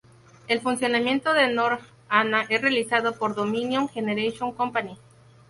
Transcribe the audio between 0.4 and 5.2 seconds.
El funcionamiento de North Anna es realizado por Dominion Generation Company.